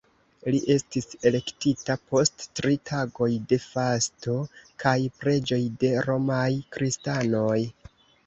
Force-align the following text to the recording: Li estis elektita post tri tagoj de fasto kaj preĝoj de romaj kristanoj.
Li 0.53 0.59
estis 0.75 1.07
elektita 1.29 1.95
post 2.13 2.45
tri 2.59 2.79
tagoj 2.91 3.27
de 3.51 3.59
fasto 3.65 4.37
kaj 4.85 4.95
preĝoj 5.21 5.61
de 5.83 5.93
romaj 6.07 6.49
kristanoj. 6.77 7.59